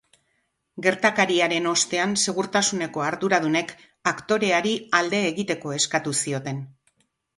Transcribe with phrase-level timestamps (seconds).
[0.85, 3.75] Gertakariaren ostean, segurtasuneko arduradunek
[4.13, 6.69] aktoreari alde egiteko eskatu zioten.